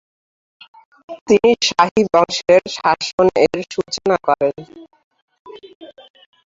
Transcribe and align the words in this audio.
তিনি 1.27 1.51
শাহী 1.67 2.01
বংশের 2.13 2.61
শাসন 2.75 3.27
এর 3.43 3.57
সূচনা 3.73 4.15
করেন। 4.27 4.55